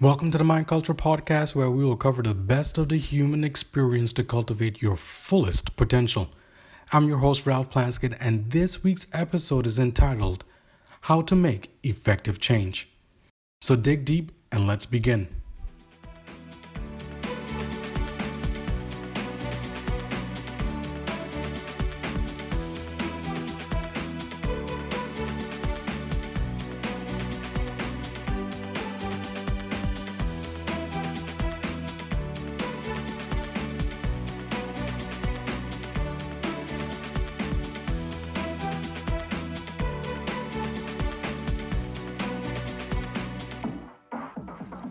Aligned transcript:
Welcome 0.00 0.30
to 0.30 0.38
the 0.38 0.44
Mind 0.44 0.68
Culture 0.68 0.94
Podcast, 0.94 1.56
where 1.56 1.72
we 1.72 1.84
will 1.84 1.96
cover 1.96 2.22
the 2.22 2.32
best 2.32 2.78
of 2.78 2.88
the 2.88 2.98
human 2.98 3.42
experience 3.42 4.12
to 4.12 4.22
cultivate 4.22 4.80
your 4.80 4.94
fullest 4.94 5.74
potential. 5.76 6.28
I'm 6.92 7.08
your 7.08 7.18
host, 7.18 7.44
Ralph 7.46 7.68
Plaskett, 7.68 8.16
and 8.20 8.52
this 8.52 8.84
week's 8.84 9.08
episode 9.12 9.66
is 9.66 9.76
entitled 9.76 10.44
How 11.00 11.22
to 11.22 11.34
Make 11.34 11.76
Effective 11.82 12.38
Change. 12.38 12.88
So 13.60 13.74
dig 13.74 14.04
deep 14.04 14.30
and 14.52 14.68
let's 14.68 14.86
begin. 14.86 15.37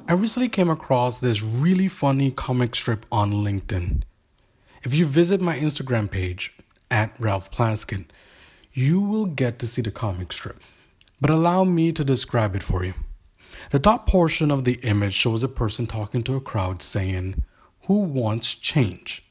I 0.09 0.13
recently 0.13 0.47
came 0.47 0.69
across 0.69 1.19
this 1.19 1.43
really 1.43 1.89
funny 1.89 2.31
comic 2.31 2.73
strip 2.75 3.05
on 3.11 3.33
LinkedIn. 3.33 4.03
If 4.81 4.93
you 4.93 5.05
visit 5.05 5.41
my 5.41 5.59
Instagram 5.59 6.09
page 6.09 6.55
at 6.89 7.19
Ralph 7.19 7.51
Plaskett, 7.51 8.05
you 8.71 9.01
will 9.01 9.25
get 9.25 9.59
to 9.59 9.67
see 9.67 9.81
the 9.81 9.91
comic 9.91 10.31
strip. 10.31 10.61
But 11.19 11.29
allow 11.29 11.65
me 11.65 11.91
to 11.91 12.05
describe 12.05 12.55
it 12.55 12.63
for 12.63 12.85
you. 12.85 12.93
The 13.71 13.79
top 13.79 14.07
portion 14.07 14.49
of 14.49 14.63
the 14.63 14.79
image 14.81 15.13
shows 15.13 15.43
a 15.43 15.49
person 15.49 15.87
talking 15.87 16.23
to 16.23 16.37
a 16.37 16.41
crowd 16.41 16.81
saying, 16.81 17.43
Who 17.87 17.95
wants 17.95 18.55
change? 18.55 19.25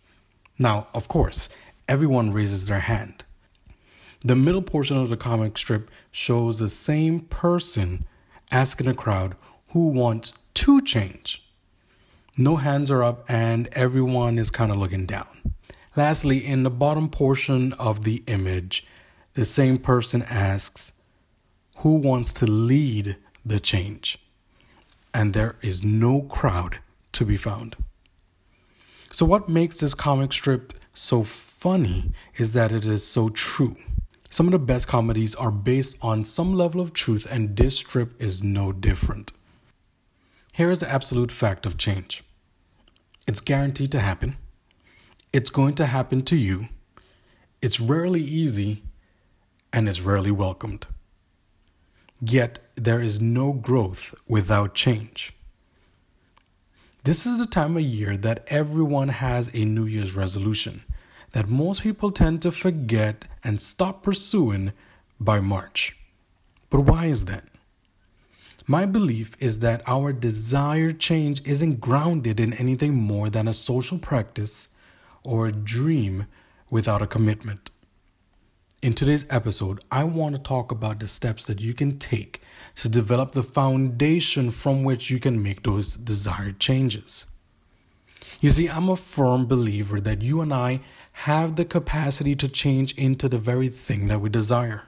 Now, 0.58 0.88
of 0.92 1.08
course, 1.08 1.48
everyone 1.88 2.32
raises 2.32 2.66
their 2.66 2.80
hand. 2.80 3.24
The 4.22 4.36
middle 4.36 4.60
portion 4.60 4.98
of 4.98 5.08
the 5.08 5.16
comic 5.16 5.56
strip 5.56 5.90
shows 6.10 6.58
the 6.58 6.68
same 6.68 7.20
person 7.20 8.04
asking 8.52 8.88
a 8.88 8.94
crowd 8.94 9.36
who 9.68 9.88
wants 9.88 10.34
to 10.56 10.80
change. 10.80 11.42
No 12.36 12.56
hands 12.56 12.90
are 12.90 13.04
up 13.04 13.24
and 13.28 13.68
everyone 13.72 14.38
is 14.38 14.50
kind 14.50 14.72
of 14.72 14.78
looking 14.78 15.04
down. 15.04 15.54
Lastly, 15.94 16.38
in 16.38 16.62
the 16.62 16.70
bottom 16.70 17.08
portion 17.10 17.74
of 17.74 18.04
the 18.04 18.22
image, 18.26 18.86
the 19.34 19.44
same 19.44 19.76
person 19.76 20.22
asks, 20.22 20.92
Who 21.78 21.94
wants 21.94 22.32
to 22.34 22.46
lead 22.46 23.16
the 23.44 23.60
change? 23.60 24.18
And 25.12 25.34
there 25.34 25.56
is 25.60 25.84
no 25.84 26.22
crowd 26.22 26.80
to 27.12 27.24
be 27.24 27.36
found. 27.36 27.76
So, 29.12 29.24
what 29.24 29.48
makes 29.48 29.80
this 29.80 29.94
comic 29.94 30.32
strip 30.32 30.72
so 30.94 31.22
funny 31.22 32.12
is 32.36 32.54
that 32.54 32.72
it 32.72 32.84
is 32.84 33.06
so 33.06 33.28
true. 33.28 33.76
Some 34.30 34.46
of 34.46 34.52
the 34.52 34.58
best 34.58 34.88
comedies 34.88 35.34
are 35.34 35.50
based 35.50 35.96
on 36.02 36.24
some 36.24 36.54
level 36.54 36.80
of 36.80 36.92
truth, 36.92 37.26
and 37.30 37.56
this 37.56 37.76
strip 37.76 38.20
is 38.20 38.42
no 38.42 38.72
different. 38.72 39.32
Here 40.56 40.70
is 40.70 40.80
the 40.80 40.90
absolute 40.90 41.30
fact 41.30 41.66
of 41.66 41.76
change 41.76 42.24
it's 43.26 43.42
guaranteed 43.42 43.92
to 43.92 44.00
happen, 44.00 44.38
it's 45.30 45.50
going 45.50 45.74
to 45.74 45.84
happen 45.84 46.22
to 46.22 46.36
you, 46.36 46.68
it's 47.60 47.78
rarely 47.78 48.22
easy, 48.22 48.82
and 49.70 49.86
it's 49.86 50.00
rarely 50.00 50.30
welcomed. 50.30 50.86
Yet, 52.22 52.60
there 52.74 53.02
is 53.02 53.20
no 53.20 53.52
growth 53.52 54.14
without 54.26 54.74
change. 54.74 55.34
This 57.04 57.26
is 57.26 57.38
the 57.38 57.44
time 57.44 57.76
of 57.76 57.82
year 57.82 58.16
that 58.16 58.42
everyone 58.46 59.08
has 59.08 59.50
a 59.52 59.66
New 59.66 59.84
Year's 59.84 60.16
resolution 60.16 60.84
that 61.32 61.50
most 61.50 61.82
people 61.82 62.10
tend 62.10 62.40
to 62.40 62.50
forget 62.50 63.28
and 63.44 63.60
stop 63.60 64.02
pursuing 64.02 64.72
by 65.20 65.38
March. 65.38 65.98
But 66.70 66.80
why 66.80 67.06
is 67.06 67.26
that? 67.26 67.44
My 68.68 68.84
belief 68.84 69.36
is 69.38 69.60
that 69.60 69.82
our 69.86 70.12
desired 70.12 70.98
change 70.98 71.40
isn't 71.46 71.80
grounded 71.80 72.40
in 72.40 72.52
anything 72.52 72.94
more 72.96 73.30
than 73.30 73.46
a 73.46 73.54
social 73.54 73.96
practice 73.96 74.68
or 75.22 75.46
a 75.46 75.52
dream 75.52 76.26
without 76.68 77.00
a 77.00 77.06
commitment. 77.06 77.70
In 78.82 78.92
today's 78.92 79.24
episode, 79.30 79.82
I 79.92 80.02
want 80.02 80.34
to 80.34 80.42
talk 80.42 80.72
about 80.72 80.98
the 80.98 81.06
steps 81.06 81.46
that 81.46 81.60
you 81.60 81.74
can 81.74 82.00
take 82.00 82.42
to 82.76 82.88
develop 82.88 83.32
the 83.32 83.44
foundation 83.44 84.50
from 84.50 84.82
which 84.82 85.10
you 85.10 85.20
can 85.20 85.40
make 85.40 85.62
those 85.62 85.96
desired 85.96 86.58
changes. 86.58 87.26
You 88.40 88.50
see, 88.50 88.68
I'm 88.68 88.88
a 88.88 88.96
firm 88.96 89.46
believer 89.46 90.00
that 90.00 90.22
you 90.22 90.40
and 90.40 90.52
I 90.52 90.80
have 91.12 91.54
the 91.54 91.64
capacity 91.64 92.34
to 92.34 92.48
change 92.48 92.98
into 92.98 93.28
the 93.28 93.38
very 93.38 93.68
thing 93.68 94.08
that 94.08 94.20
we 94.20 94.28
desire. 94.28 94.82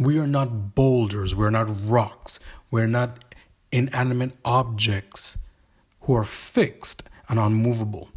We 0.00 0.18
are 0.18 0.26
not 0.26 0.74
boulders, 0.74 1.36
we're 1.36 1.50
not 1.50 1.68
rocks, 1.86 2.40
we're 2.70 2.86
not 2.86 3.34
inanimate 3.70 4.32
objects 4.46 5.36
who 6.00 6.16
are 6.16 6.24
fixed 6.24 7.02
and 7.28 7.38
unmovable. 7.38 8.08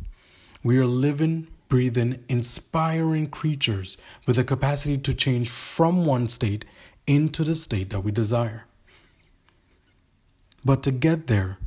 We 0.63 0.77
are 0.77 0.85
living, 0.85 1.49
breathing, 1.67 2.23
inspiring 2.29 3.27
creatures 3.27 3.97
with 4.25 4.37
the 4.37 4.45
capacity 4.45 4.97
to 4.99 5.13
change 5.13 5.49
from 5.49 6.05
one 6.05 6.29
state 6.29 6.63
into 7.05 7.43
the 7.43 7.53
state 7.53 7.89
that 7.89 7.99
we 7.99 8.13
desire. 8.13 8.63
But 10.63 10.83
to 10.83 10.91
get 10.91 11.27
there, 11.27 11.57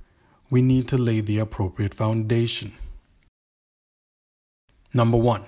we 0.48 0.62
need 0.62 0.88
to 0.88 0.96
lay 0.96 1.20
the 1.20 1.38
appropriate 1.40 1.92
foundation. 1.92 2.72
Number 4.94 5.18
one, 5.18 5.44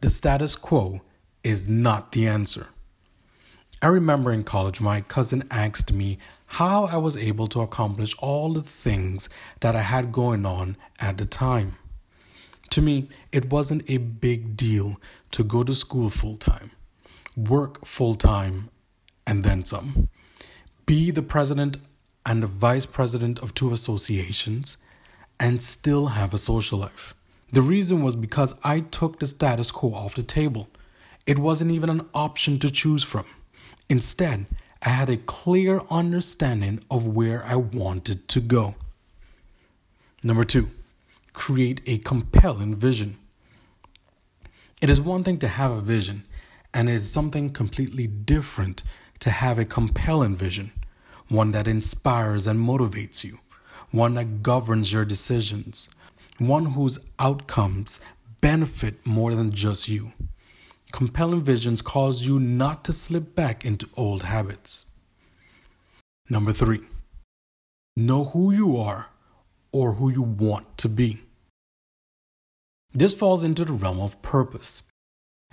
the 0.00 0.08
status 0.08 0.54
quo 0.54 1.00
is 1.42 1.68
not 1.68 2.12
the 2.12 2.28
answer. 2.28 2.68
I 3.80 3.86
remember 3.86 4.32
in 4.32 4.42
college, 4.42 4.80
my 4.80 5.02
cousin 5.02 5.44
asked 5.52 5.92
me 5.92 6.18
how 6.46 6.86
I 6.86 6.96
was 6.96 7.16
able 7.16 7.46
to 7.48 7.60
accomplish 7.60 8.12
all 8.18 8.52
the 8.52 8.62
things 8.62 9.28
that 9.60 9.76
I 9.76 9.82
had 9.82 10.10
going 10.10 10.44
on 10.44 10.76
at 10.98 11.16
the 11.16 11.24
time. 11.24 11.76
To 12.70 12.82
me, 12.82 13.08
it 13.30 13.52
wasn't 13.52 13.88
a 13.88 13.98
big 13.98 14.56
deal 14.56 15.00
to 15.30 15.44
go 15.44 15.62
to 15.62 15.76
school 15.76 16.10
full 16.10 16.36
time, 16.36 16.72
work 17.36 17.86
full 17.86 18.16
time, 18.16 18.68
and 19.26 19.44
then 19.44 19.64
some, 19.64 20.08
be 20.84 21.12
the 21.12 21.22
president 21.22 21.76
and 22.26 22.42
the 22.42 22.48
vice 22.48 22.86
president 22.86 23.38
of 23.38 23.54
two 23.54 23.72
associations, 23.72 24.76
and 25.38 25.62
still 25.62 26.06
have 26.08 26.34
a 26.34 26.38
social 26.38 26.80
life. 26.80 27.14
The 27.52 27.62
reason 27.62 28.02
was 28.02 28.16
because 28.16 28.56
I 28.64 28.80
took 28.80 29.20
the 29.20 29.28
status 29.28 29.70
quo 29.70 29.94
off 29.94 30.16
the 30.16 30.24
table. 30.24 30.68
It 31.26 31.38
wasn't 31.38 31.70
even 31.70 31.90
an 31.90 32.08
option 32.12 32.58
to 32.58 32.70
choose 32.70 33.04
from. 33.04 33.24
Instead, 33.88 34.46
I 34.82 34.90
had 34.90 35.08
a 35.08 35.16
clear 35.16 35.80
understanding 35.90 36.84
of 36.90 37.06
where 37.06 37.44
I 37.44 37.56
wanted 37.56 38.28
to 38.28 38.40
go. 38.40 38.74
Number 40.22 40.44
two, 40.44 40.70
create 41.32 41.80
a 41.86 41.98
compelling 41.98 42.74
vision. 42.74 43.16
It 44.82 44.90
is 44.90 45.00
one 45.00 45.24
thing 45.24 45.38
to 45.38 45.48
have 45.48 45.70
a 45.70 45.80
vision, 45.80 46.24
and 46.74 46.88
it 46.88 46.96
is 46.96 47.10
something 47.10 47.50
completely 47.50 48.06
different 48.06 48.82
to 49.20 49.30
have 49.30 49.58
a 49.58 49.64
compelling 49.64 50.36
vision, 50.36 50.72
one 51.28 51.52
that 51.52 51.66
inspires 51.66 52.46
and 52.46 52.60
motivates 52.60 53.24
you, 53.24 53.38
one 53.90 54.14
that 54.14 54.42
governs 54.42 54.92
your 54.92 55.04
decisions, 55.04 55.88
one 56.38 56.66
whose 56.72 56.98
outcomes 57.18 58.00
benefit 58.40 59.04
more 59.06 59.34
than 59.34 59.50
just 59.50 59.88
you. 59.88 60.12
Compelling 60.92 61.42
visions 61.42 61.82
cause 61.82 62.22
you 62.22 62.40
not 62.40 62.84
to 62.84 62.92
slip 62.92 63.34
back 63.34 63.64
into 63.64 63.88
old 63.96 64.22
habits. 64.22 64.86
Number 66.30 66.52
three, 66.52 66.80
know 67.96 68.24
who 68.24 68.52
you 68.52 68.76
are 68.76 69.08
or 69.70 69.94
who 69.94 70.10
you 70.10 70.22
want 70.22 70.78
to 70.78 70.88
be. 70.88 71.22
This 72.92 73.14
falls 73.14 73.44
into 73.44 73.64
the 73.64 73.72
realm 73.72 74.00
of 74.00 74.20
purpose. 74.22 74.82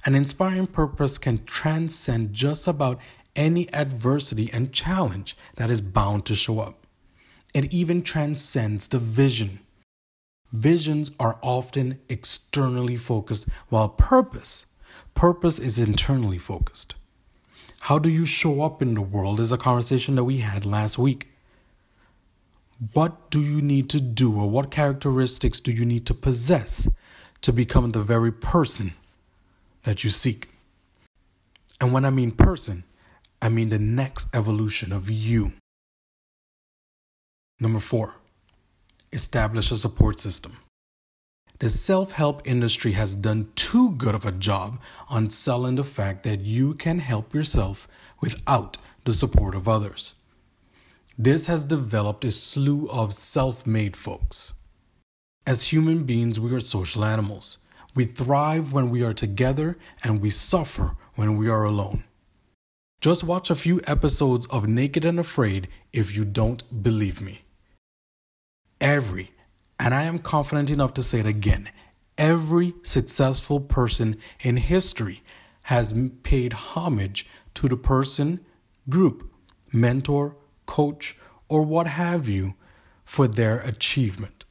An 0.05 0.15
inspiring 0.15 0.67
purpose 0.67 1.17
can 1.17 1.43
transcend 1.43 2.33
just 2.33 2.67
about 2.67 2.99
any 3.35 3.71
adversity 3.73 4.49
and 4.53 4.71
challenge 4.71 5.35
that 5.57 5.69
is 5.69 5.81
bound 5.81 6.25
to 6.25 6.35
show 6.35 6.59
up. 6.59 6.87
It 7.53 7.73
even 7.73 8.03
transcends 8.03 8.87
the 8.87 8.99
vision. 8.99 9.59
Visions 10.51 11.11
are 11.19 11.39
often 11.41 11.99
externally 12.07 12.95
focused, 12.95 13.47
while 13.69 13.89
purpose 13.89 14.65
Purpose 15.15 15.59
is 15.59 15.79
internally 15.79 16.37
focused. 16.37 16.93
How 17.81 17.99
do 17.99 18.09
you 18.09 18.25
show 18.25 18.61
up 18.61 18.81
in 18.81 18.95
the 18.95 19.01
world 19.01 19.39
is 19.39 19.51
a 19.51 19.57
conversation 19.57 20.15
that 20.15 20.25
we 20.25 20.39
had 20.39 20.65
last 20.65 20.97
week. 20.97 21.29
What 22.91 23.29
do 23.29 23.41
you 23.41 23.61
need 23.61 23.89
to 23.91 24.01
do, 24.01 24.37
or 24.37 24.49
what 24.49 24.71
characteristics 24.71 25.61
do 25.61 25.71
you 25.71 25.85
need 25.85 26.05
to 26.07 26.13
possess 26.13 26.89
to 27.41 27.53
become 27.53 27.91
the 27.91 28.03
very 28.03 28.31
person 28.31 28.93
that 29.83 30.03
you 30.03 30.09
seek? 30.09 30.49
And 31.79 31.93
when 31.93 32.03
I 32.03 32.09
mean 32.09 32.31
person, 32.31 32.83
I 33.41 33.47
mean 33.47 33.69
the 33.69 33.79
next 33.79 34.27
evolution 34.35 34.91
of 34.91 35.09
you. 35.09 35.53
Number 37.57 37.79
four, 37.79 38.15
establish 39.13 39.71
a 39.71 39.77
support 39.77 40.19
system. 40.19 40.57
The 41.65 41.71
self 41.71 42.11
help 42.11 42.47
industry 42.47 42.91
has 42.91 43.15
done 43.15 43.49
too 43.55 43.93
good 43.93 44.13
of 44.13 44.23
a 44.23 44.31
job 44.31 44.79
on 45.09 45.31
selling 45.31 45.77
the 45.77 45.83
fact 45.83 46.21
that 46.21 46.41
you 46.41 46.75
can 46.75 46.99
help 46.99 47.33
yourself 47.33 47.87
without 48.21 48.77
the 49.03 49.13
support 49.13 49.55
of 49.55 49.67
others. 49.67 50.13
This 51.17 51.47
has 51.47 51.65
developed 51.65 52.23
a 52.23 52.31
slew 52.31 52.87
of 52.91 53.13
self 53.13 53.65
made 53.65 53.97
folks. 53.97 54.53
As 55.47 55.73
human 55.73 56.03
beings, 56.03 56.39
we 56.39 56.53
are 56.53 56.59
social 56.59 57.03
animals. 57.03 57.57
We 57.95 58.05
thrive 58.05 58.71
when 58.71 58.91
we 58.91 59.01
are 59.01 59.15
together 59.15 59.75
and 60.03 60.21
we 60.21 60.29
suffer 60.29 60.95
when 61.15 61.35
we 61.35 61.49
are 61.49 61.63
alone. 61.63 62.03
Just 63.01 63.23
watch 63.23 63.49
a 63.49 63.55
few 63.55 63.81
episodes 63.87 64.45
of 64.51 64.67
Naked 64.67 65.03
and 65.03 65.19
Afraid 65.19 65.67
if 65.91 66.15
you 66.15 66.25
don't 66.25 66.83
believe 66.83 67.21
me. 67.21 67.41
Every 68.79 69.31
and 69.79 69.93
I 69.93 70.03
am 70.03 70.19
confident 70.19 70.69
enough 70.69 70.93
to 70.95 71.03
say 71.03 71.19
it 71.19 71.25
again 71.25 71.69
every 72.17 72.73
successful 72.83 73.59
person 73.59 74.17
in 74.41 74.57
history 74.57 75.21
has 75.63 75.93
paid 76.23 76.53
homage 76.53 77.25
to 77.55 77.67
the 77.67 77.77
person, 77.77 78.39
group, 78.89 79.31
mentor, 79.71 80.35
coach, 80.65 81.17
or 81.49 81.63
what 81.63 81.87
have 81.87 82.27
you 82.27 82.53
for 83.03 83.27
their 83.27 83.59
achievement. 83.59 84.45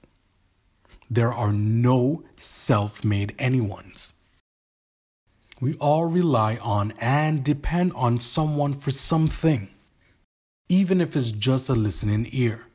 There 1.11 1.33
are 1.33 1.53
no 1.53 2.25
self 2.37 3.05
made 3.05 3.35
anyones. 3.39 4.13
We 5.61 5.75
all 5.75 6.07
rely 6.07 6.57
on 6.57 6.93
and 7.01 7.45
depend 7.45 7.93
on 7.95 8.19
someone 8.19 8.75
for 8.75 8.91
something, 8.91 9.69
even 10.69 11.01
if 11.01 11.17
it's 11.17 11.31
just 11.31 11.69
a 11.69 11.75
listening 11.75 12.27
ear. 12.33 12.67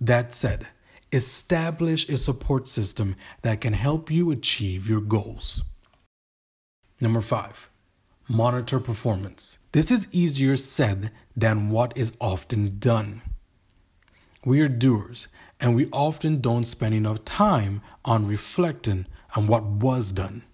That 0.00 0.32
said, 0.34 0.66
Establish 1.12 2.08
a 2.08 2.16
support 2.16 2.68
system 2.68 3.16
that 3.42 3.60
can 3.60 3.72
help 3.72 4.12
you 4.12 4.30
achieve 4.30 4.88
your 4.88 5.00
goals. 5.00 5.62
Number 7.00 7.20
five, 7.20 7.68
monitor 8.28 8.78
performance. 8.78 9.58
This 9.72 9.90
is 9.90 10.06
easier 10.12 10.56
said 10.56 11.10
than 11.36 11.70
what 11.70 11.96
is 11.96 12.12
often 12.20 12.78
done. 12.78 13.22
We 14.44 14.60
are 14.60 14.68
doers, 14.68 15.26
and 15.58 15.74
we 15.74 15.88
often 15.92 16.40
don't 16.40 16.64
spend 16.64 16.94
enough 16.94 17.24
time 17.24 17.82
on 18.04 18.28
reflecting 18.28 19.06
on 19.34 19.48
what 19.48 19.64
was 19.64 20.12
done. 20.12 20.44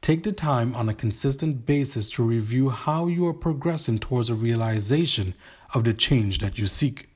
Take 0.00 0.22
the 0.22 0.32
time 0.32 0.74
on 0.74 0.88
a 0.88 0.94
consistent 0.94 1.66
basis 1.66 2.08
to 2.10 2.22
review 2.22 2.70
how 2.70 3.08
you 3.08 3.26
are 3.26 3.34
progressing 3.34 3.98
towards 3.98 4.30
a 4.30 4.34
realization 4.34 5.34
of 5.74 5.84
the 5.84 5.92
change 5.92 6.38
that 6.38 6.58
you 6.58 6.66
seek. 6.66 7.08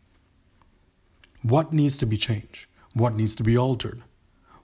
What 1.48 1.72
needs 1.72 1.96
to 1.98 2.04
be 2.04 2.18
changed? 2.18 2.66
What 2.92 3.14
needs 3.14 3.34
to 3.36 3.42
be 3.42 3.56
altered? 3.56 4.02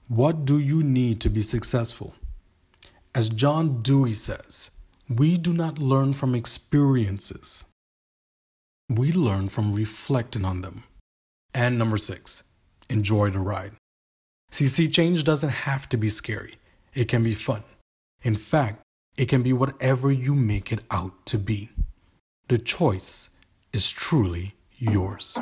What 0.07 0.45
do 0.45 0.59
you 0.59 0.83
need 0.83 1.19
to 1.21 1.29
be 1.29 1.41
successful? 1.41 2.13
As 3.15 3.29
John 3.29 3.81
Dewey 3.81 4.13
says, 4.13 4.69
we 5.09 5.35
do 5.39 5.51
not 5.51 5.79
learn 5.79 6.13
from 6.13 6.35
experiences. 6.35 7.65
We 8.87 9.11
learn 9.11 9.49
from 9.49 9.73
reflecting 9.73 10.45
on 10.45 10.61
them. 10.61 10.83
And 11.55 11.79
number 11.79 11.97
six, 11.97 12.43
enjoy 12.87 13.31
the 13.31 13.39
ride. 13.39 13.71
See, 14.51 14.67
see, 14.67 14.87
change 14.87 15.23
doesn't 15.23 15.65
have 15.65 15.89
to 15.89 15.97
be 15.97 16.09
scary. 16.09 16.59
It 16.93 17.07
can 17.07 17.23
be 17.23 17.33
fun. 17.33 17.63
In 18.21 18.35
fact, 18.35 18.83
it 19.17 19.25
can 19.25 19.41
be 19.41 19.53
whatever 19.53 20.11
you 20.11 20.35
make 20.35 20.71
it 20.71 20.83
out 20.91 21.25
to 21.25 21.39
be. 21.39 21.71
The 22.47 22.59
choice 22.59 23.31
is 23.73 23.89
truly 23.89 24.53
yours. 24.91 25.37